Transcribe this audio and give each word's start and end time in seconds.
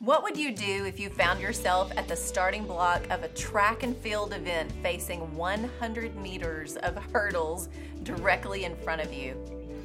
What 0.00 0.22
would 0.22 0.36
you 0.36 0.54
do 0.54 0.84
if 0.84 1.00
you 1.00 1.10
found 1.10 1.40
yourself 1.40 1.90
at 1.96 2.06
the 2.06 2.14
starting 2.14 2.64
block 2.64 3.02
of 3.10 3.24
a 3.24 3.28
track 3.30 3.82
and 3.82 3.96
field 3.96 4.32
event 4.32 4.70
facing 4.80 5.34
100 5.34 6.14
meters 6.14 6.76
of 6.76 6.96
hurdles 7.12 7.68
directly 8.04 8.62
in 8.62 8.76
front 8.76 9.02
of 9.02 9.12
you? 9.12 9.36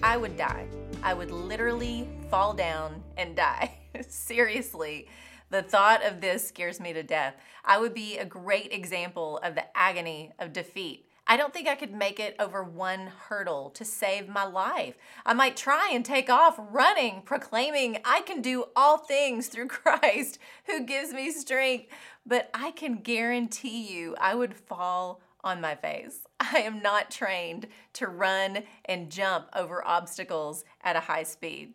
I 0.03 0.17
would 0.17 0.37
die. 0.37 0.67
I 1.01 1.15
would 1.15 1.31
literally 1.31 2.07
fall 2.29 2.53
down 2.53 3.01
and 3.17 3.35
die. 3.35 3.73
Seriously, 4.07 5.07
the 5.49 5.63
thought 5.63 6.05
of 6.05 6.21
this 6.21 6.47
scares 6.47 6.79
me 6.79 6.93
to 6.93 7.01
death. 7.01 7.33
I 7.65 7.79
would 7.79 7.95
be 7.95 8.19
a 8.19 8.25
great 8.25 8.71
example 8.71 9.39
of 9.39 9.55
the 9.55 9.65
agony 9.75 10.31
of 10.37 10.53
defeat. 10.53 11.07
I 11.33 11.35
don't 11.35 11.51
think 11.51 11.67
I 11.67 11.73
could 11.73 11.95
make 11.95 12.19
it 12.19 12.35
over 12.37 12.63
one 12.63 13.07
hurdle 13.27 13.71
to 13.71 13.83
save 13.83 14.29
my 14.29 14.43
life. 14.43 14.93
I 15.25 15.33
might 15.33 15.57
try 15.57 15.89
and 15.91 16.05
take 16.05 16.29
off 16.29 16.59
running, 16.59 17.23
proclaiming, 17.23 17.97
I 18.05 18.21
can 18.21 18.39
do 18.39 18.65
all 18.75 18.99
things 18.99 19.47
through 19.47 19.67
Christ 19.69 20.37
who 20.65 20.85
gives 20.85 21.11
me 21.11 21.31
strength. 21.31 21.87
But 22.23 22.51
I 22.53 22.69
can 22.69 22.97
guarantee 22.97 23.91
you 23.91 24.15
I 24.21 24.35
would 24.35 24.53
fall 24.53 25.21
on 25.43 25.59
my 25.59 25.73
face. 25.73 26.19
I 26.39 26.59
am 26.59 26.83
not 26.83 27.09
trained 27.09 27.65
to 27.93 28.05
run 28.05 28.65
and 28.85 29.09
jump 29.09 29.47
over 29.55 29.83
obstacles 29.87 30.63
at 30.83 30.95
a 30.95 30.99
high 30.99 31.23
speed. 31.23 31.73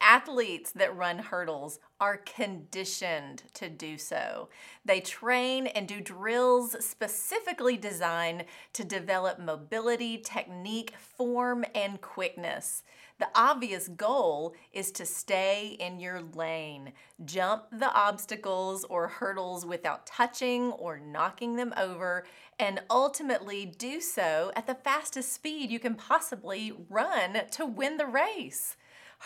Athletes 0.00 0.70
that 0.72 0.96
run 0.96 1.18
hurdles 1.18 1.78
are 1.98 2.18
conditioned 2.18 3.44
to 3.54 3.68
do 3.70 3.96
so. 3.96 4.48
They 4.84 5.00
train 5.00 5.66
and 5.66 5.88
do 5.88 6.00
drills 6.00 6.76
specifically 6.84 7.76
designed 7.76 8.44
to 8.74 8.84
develop 8.84 9.38
mobility, 9.38 10.18
technique, 10.18 10.94
form, 10.98 11.64
and 11.74 12.00
quickness. 12.00 12.82
The 13.18 13.28
obvious 13.34 13.88
goal 13.88 14.54
is 14.72 14.90
to 14.92 15.06
stay 15.06 15.76
in 15.78 16.00
your 16.00 16.20
lane, 16.20 16.92
jump 17.24 17.66
the 17.70 17.92
obstacles 17.92 18.84
or 18.84 19.06
hurdles 19.08 19.64
without 19.64 20.04
touching 20.04 20.72
or 20.72 20.98
knocking 20.98 21.56
them 21.56 21.72
over, 21.76 22.26
and 22.58 22.82
ultimately 22.90 23.64
do 23.64 24.00
so 24.00 24.50
at 24.56 24.66
the 24.66 24.74
fastest 24.74 25.32
speed 25.32 25.70
you 25.70 25.78
can 25.78 25.94
possibly 25.94 26.72
run 26.90 27.48
to 27.52 27.64
win 27.64 27.96
the 27.96 28.06
race. 28.06 28.76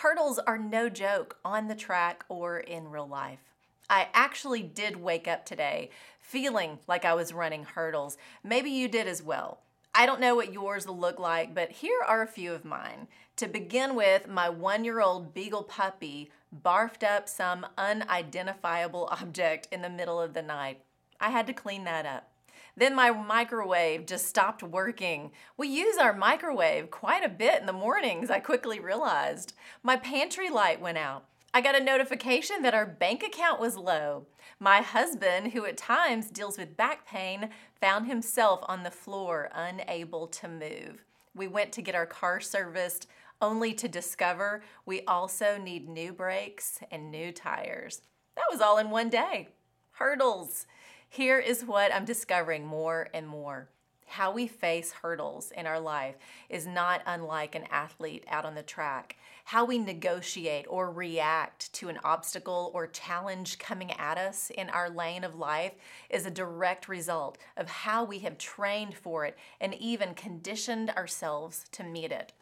Hurdles 0.01 0.39
are 0.39 0.57
no 0.57 0.87
joke 0.87 1.35
on 1.43 1.67
the 1.67 1.75
track 1.75 2.23
or 2.29 2.57
in 2.57 2.89
real 2.89 3.05
life. 3.05 3.41
I 3.89 4.07
actually 4.13 4.63
did 4.63 4.95
wake 4.95 5.27
up 5.27 5.45
today 5.45 5.89
feeling 6.21 6.79
like 6.87 7.03
I 7.03 7.13
was 7.15 7.33
running 7.33 7.65
hurdles. 7.65 8.17
Maybe 8.41 8.69
you 8.69 8.87
did 8.87 9.09
as 9.09 9.21
well. 9.21 9.59
I 9.93 10.05
don't 10.05 10.21
know 10.21 10.35
what 10.35 10.53
yours 10.53 10.87
will 10.87 10.97
look 10.97 11.19
like, 11.19 11.53
but 11.53 11.71
here 11.71 11.99
are 12.07 12.21
a 12.21 12.27
few 12.27 12.53
of 12.53 12.63
mine. 12.63 13.09
To 13.35 13.49
begin 13.49 13.93
with, 13.93 14.25
my 14.29 14.47
one 14.47 14.85
year 14.85 15.01
old 15.01 15.33
beagle 15.33 15.63
puppy 15.63 16.31
barfed 16.63 17.03
up 17.03 17.27
some 17.27 17.65
unidentifiable 17.77 19.09
object 19.11 19.67
in 19.69 19.81
the 19.81 19.89
middle 19.89 20.21
of 20.21 20.33
the 20.33 20.41
night. 20.41 20.79
I 21.19 21.31
had 21.31 21.45
to 21.47 21.53
clean 21.53 21.83
that 21.83 22.05
up. 22.05 22.31
Then 22.75 22.95
my 22.95 23.11
microwave 23.11 24.05
just 24.05 24.27
stopped 24.27 24.63
working. 24.63 25.31
We 25.57 25.67
use 25.67 25.97
our 25.97 26.13
microwave 26.13 26.91
quite 26.91 27.23
a 27.23 27.29
bit 27.29 27.59
in 27.59 27.65
the 27.65 27.73
mornings, 27.73 28.29
I 28.29 28.39
quickly 28.39 28.79
realized. 28.79 29.53
My 29.83 29.95
pantry 29.97 30.49
light 30.49 30.81
went 30.81 30.97
out. 30.97 31.25
I 31.53 31.61
got 31.61 31.79
a 31.79 31.83
notification 31.83 32.61
that 32.61 32.75
our 32.75 32.85
bank 32.85 33.23
account 33.23 33.59
was 33.59 33.75
low. 33.75 34.27
My 34.59 34.81
husband, 34.81 35.53
who 35.53 35.65
at 35.65 35.77
times 35.77 36.29
deals 36.29 36.57
with 36.57 36.77
back 36.77 37.07
pain, 37.07 37.49
found 37.81 38.05
himself 38.05 38.59
on 38.67 38.83
the 38.83 38.91
floor, 38.91 39.49
unable 39.53 40.27
to 40.27 40.47
move. 40.47 41.03
We 41.33 41.47
went 41.47 41.71
to 41.73 41.81
get 41.81 41.95
our 41.95 42.05
car 42.05 42.39
serviced, 42.39 43.07
only 43.41 43.73
to 43.73 43.87
discover 43.87 44.61
we 44.85 45.01
also 45.05 45.57
need 45.57 45.89
new 45.89 46.13
brakes 46.13 46.79
and 46.91 47.09
new 47.09 47.31
tires. 47.31 48.01
That 48.35 48.45
was 48.51 48.61
all 48.61 48.77
in 48.77 48.89
one 48.89 49.09
day. 49.09 49.49
Hurdles. 49.93 50.67
Here 51.11 51.39
is 51.39 51.65
what 51.65 51.93
I'm 51.93 52.05
discovering 52.05 52.67
more 52.67 53.09
and 53.15 53.27
more. 53.27 53.67
How 54.05 54.31
we 54.31 54.45
face 54.45 54.91
hurdles 54.91 55.51
in 55.57 55.65
our 55.65 55.79
life 55.79 56.15
is 56.49 56.67
not 56.67 57.01
unlike 57.07 57.55
an 57.55 57.63
athlete 57.71 58.25
out 58.27 58.45
on 58.45 58.53
the 58.53 58.61
track. 58.61 59.17
How 59.45 59.65
we 59.65 59.79
negotiate 59.79 60.67
or 60.69 60.91
react 60.91 61.73
to 61.73 61.89
an 61.89 61.97
obstacle 62.03 62.69
or 62.75 62.85
challenge 62.85 63.57
coming 63.57 63.91
at 63.93 64.19
us 64.19 64.51
in 64.55 64.69
our 64.69 64.87
lane 64.87 65.23
of 65.23 65.33
life 65.33 65.73
is 66.11 66.27
a 66.27 66.31
direct 66.31 66.87
result 66.87 67.39
of 67.57 67.67
how 67.67 68.03
we 68.03 68.19
have 68.19 68.37
trained 68.37 68.95
for 68.95 69.25
it 69.25 69.35
and 69.59 69.73
even 69.73 70.13
conditioned 70.13 70.91
ourselves 70.91 71.65
to 71.71 71.83
meet 71.83 72.11
it. 72.11 72.33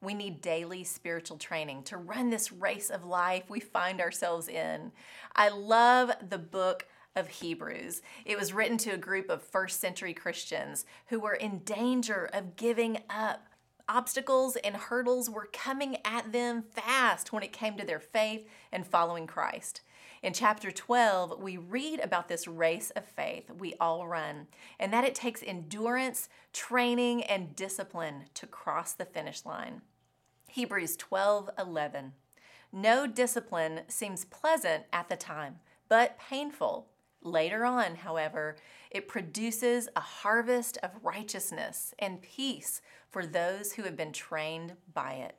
We 0.00 0.14
need 0.14 0.40
daily 0.40 0.82
spiritual 0.82 1.38
training 1.38 1.84
to 1.84 1.96
run 1.96 2.30
this 2.30 2.52
race 2.52 2.90
of 2.90 3.04
life 3.04 3.44
we 3.48 3.60
find 3.60 4.00
ourselves 4.00 4.48
in. 4.48 4.90
I 5.34 5.48
love 5.48 6.10
the 6.28 6.38
book 6.38 6.86
of 7.16 7.28
Hebrews. 7.28 8.02
It 8.24 8.38
was 8.38 8.52
written 8.52 8.78
to 8.78 8.90
a 8.90 8.98
group 8.98 9.30
of 9.30 9.42
first 9.42 9.80
century 9.80 10.14
Christians 10.14 10.84
who 11.06 11.18
were 11.18 11.34
in 11.34 11.60
danger 11.60 12.28
of 12.32 12.56
giving 12.56 12.98
up. 13.10 13.48
Obstacles 13.88 14.56
and 14.56 14.76
hurdles 14.76 15.30
were 15.30 15.48
coming 15.52 15.96
at 16.04 16.32
them 16.32 16.62
fast 16.62 17.32
when 17.32 17.42
it 17.42 17.52
came 17.52 17.76
to 17.76 17.86
their 17.86 18.00
faith 18.00 18.46
and 18.70 18.86
following 18.86 19.26
Christ. 19.26 19.80
In 20.22 20.32
chapter 20.32 20.72
12, 20.72 21.40
we 21.40 21.56
read 21.56 22.00
about 22.00 22.28
this 22.28 22.48
race 22.48 22.90
of 22.90 23.04
faith 23.04 23.50
we 23.50 23.74
all 23.80 24.06
run, 24.08 24.48
and 24.78 24.92
that 24.92 25.04
it 25.04 25.14
takes 25.14 25.42
endurance, 25.42 26.28
training, 26.52 27.22
and 27.22 27.54
discipline 27.54 28.24
to 28.34 28.46
cross 28.46 28.92
the 28.92 29.04
finish 29.04 29.44
line. 29.44 29.82
Hebrews 30.48 30.96
12 30.96 31.50
11. 31.58 32.12
No 32.72 33.06
discipline 33.06 33.82
seems 33.88 34.24
pleasant 34.24 34.84
at 34.92 35.08
the 35.08 35.16
time, 35.16 35.60
but 35.88 36.18
painful. 36.18 36.88
Later 37.22 37.64
on, 37.64 37.96
however, 37.96 38.56
it 38.90 39.08
produces 39.08 39.88
a 39.96 40.00
harvest 40.00 40.78
of 40.82 40.90
righteousness 41.02 41.94
and 41.98 42.22
peace 42.22 42.80
for 43.10 43.26
those 43.26 43.72
who 43.72 43.82
have 43.82 43.96
been 43.96 44.12
trained 44.12 44.74
by 44.94 45.14
it. 45.14 45.36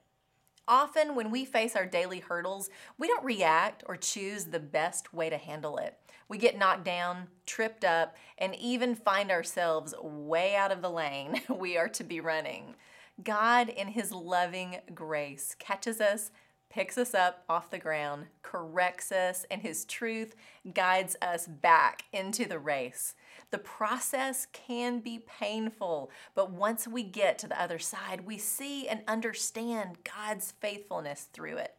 Often, 0.68 1.16
when 1.16 1.32
we 1.32 1.46
face 1.46 1.78
our 1.78 1.86
daily 1.86 2.20
hurdles, 2.20 2.70
we 2.98 3.08
don't 3.08 3.24
react 3.24 3.84
or 3.88 3.96
choose 3.96 4.46
the 4.46 4.60
best 4.60 5.14
way 5.14 5.30
to 5.30 5.38
handle 5.38 5.78
it. 5.78 5.98
We 6.28 6.38
get 6.38 6.58
knocked 6.58 6.84
down, 6.84 7.28
tripped 7.46 7.86
up, 7.86 8.18
and 8.38 8.54
even 8.56 8.94
find 8.94 9.32
ourselves 9.32 9.94
way 10.02 10.58
out 10.58 10.74
of 10.74 10.82
the 10.82 10.90
lane 10.90 11.42
we 11.50 11.78
are 11.78 11.88
to 11.90 12.04
be 12.04 12.20
running. 12.20 12.76
God, 13.24 13.70
in 13.70 13.88
His 13.88 14.12
loving 14.12 14.78
grace, 14.94 15.56
catches 15.58 16.02
us 16.02 16.32
picks 16.70 16.98
us 16.98 17.14
up 17.14 17.44
off 17.50 17.70
the 17.70 17.80
ground, 17.80 18.28
corrects 18.42 19.12
us, 19.12 19.46
and 19.50 19.62
His 19.62 19.86
truth 19.86 20.36
guides 20.74 21.16
us 21.22 21.48
back 21.48 22.04
into 22.12 22.46
the 22.46 22.60
race. 22.60 23.16
The 23.52 23.58
process 23.58 24.48
can 24.52 25.00
be 25.00 25.20
painful, 25.20 26.12
but 26.36 26.52
once 26.52 26.88
we 26.88 27.04
get 27.04 27.40
to 27.40 27.48
the 27.48 27.62
other 27.62 27.80
side, 27.80 28.26
we 28.26 28.38
see 28.38 28.88
and 28.88 29.02
understand 29.08 29.98
God's 30.04 30.54
faithfulness 30.60 31.30
through 31.32 31.58
it. 31.58 31.76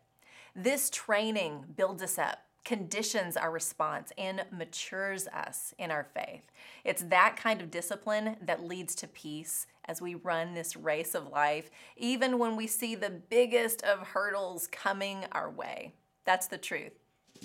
This 0.57 0.91
training 0.91 1.67
builds 1.77 2.03
us 2.03 2.19
up 2.19 2.48
conditions 2.69 3.39
our 3.39 3.51
response 3.51 4.13
and 4.19 4.45
matures 4.53 5.27
us 5.29 5.73
in 5.79 5.91
our 5.91 6.05
faith. 6.05 6.43
It's 6.85 7.01
that 7.05 7.39
kind 7.39 7.63
of 7.63 7.71
discipline 7.71 8.37
that 8.43 8.63
leads 8.63 8.95
to 8.97 9.09
peace 9.09 9.67
as 9.87 10.03
we 10.03 10.17
run 10.17 10.53
this 10.53 10.77
race 10.77 11.15
of 11.15 11.29
life, 11.29 11.71
even 11.97 12.39
when 12.39 12.57
we 12.57 12.67
see 12.67 12.95
the 12.95 13.09
biggest 13.09 13.83
of 13.85 14.09
hurdles 14.09 14.67
coming 14.67 15.25
our 15.33 15.49
way. 15.49 15.95
That's 16.27 16.47
the 16.47 16.59
truth. 16.59 16.93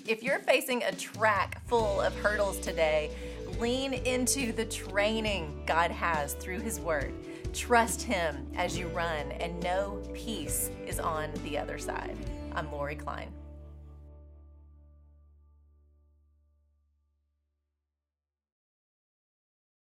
If 0.06 0.22
you're 0.22 0.40
facing 0.40 0.82
a 0.82 0.92
track 0.92 1.66
full 1.66 2.02
of 2.02 2.14
hurdles 2.16 2.58
today, 2.58 3.10
lean 3.58 3.94
into 3.94 4.52
the 4.52 4.66
training 4.66 5.62
God 5.64 5.90
has 5.90 6.34
through 6.34 6.60
His 6.60 6.80
Word. 6.80 7.14
Trust 7.54 8.02
Him 8.02 8.46
as 8.56 8.76
you 8.76 8.88
run 8.88 9.32
and 9.32 9.58
know 9.62 10.02
peace 10.12 10.70
is 10.86 11.00
on 11.00 11.30
the 11.44 11.56
other 11.56 11.78
side. 11.78 12.14
I'm 12.54 12.70
Lori 12.70 12.96
Klein. 12.96 13.32